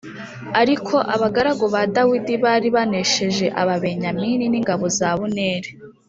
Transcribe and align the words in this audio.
Ariko 0.61 0.95
abagaragu 1.15 1.65
ba 1.73 1.81
Dawidi 1.95 2.33
bari 2.45 2.67
banesheje 2.75 3.45
Ababenyamini 3.61 4.45
n’ingabo 4.51 4.85
za 4.97 5.05
Abuneri 5.15 5.69